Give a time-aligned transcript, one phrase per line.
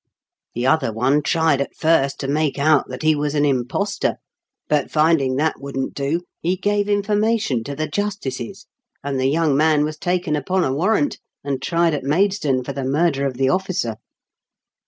[0.55, 4.15] The other one tried at first to make out that he was an impostor,
[4.67, 8.65] but finding that wouldn't do, he gave information to the justices,
[9.03, 12.83] and the young man was taken upon a warrant, and tried at Maidstone for the
[12.83, 13.97] murder of the ofl&cer."